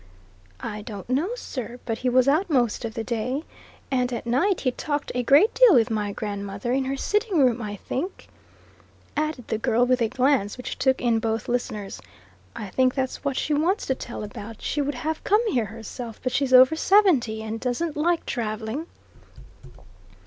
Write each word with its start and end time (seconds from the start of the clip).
"I 0.63 0.81
don't 0.81 1.07
know, 1.11 1.29
sir 1.35 1.79
but 1.85 1.99
he 1.99 2.09
was 2.09 2.27
out 2.27 2.49
most 2.49 2.85
of 2.85 2.95
the 2.95 3.03
day. 3.03 3.43
And 3.91 4.11
at 4.11 4.25
night 4.25 4.61
he 4.61 4.71
talked 4.71 5.11
a 5.13 5.21
great 5.21 5.53
deal 5.53 5.75
with 5.75 5.91
my 5.91 6.11
grandmother, 6.11 6.71
in 6.71 6.85
her 6.85 6.97
sitting 6.97 7.37
room, 7.37 7.61
I 7.61 7.75
think," 7.75 8.27
added 9.15 9.47
the 9.47 9.59
girl 9.59 9.85
with 9.85 10.01
a 10.01 10.09
glance 10.09 10.57
which 10.57 10.79
took 10.79 11.01
in 11.03 11.19
both 11.19 11.47
listeners. 11.47 12.01
"I 12.55 12.69
think 12.69 12.95
that's 12.95 13.23
what 13.23 13.37
she 13.37 13.53
wants 13.53 13.85
to 13.85 13.93
tell 13.93 14.23
about. 14.23 14.59
She 14.59 14.81
would 14.81 14.95
have 14.95 15.23
come 15.23 15.47
here 15.51 15.65
herself, 15.65 16.19
but 16.23 16.31
she's 16.31 16.51
over 16.51 16.75
seventy 16.75 17.43
and 17.43 17.59
doesn't 17.59 17.95
like 17.95 18.25
travelling." 18.25 18.87